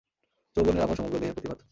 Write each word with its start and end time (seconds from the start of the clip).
যৌবনের 0.55 0.83
আভা 0.83 0.95
সমগ্র 0.95 1.15
দেহে 1.19 1.33
প্রতিভাত। 1.33 1.59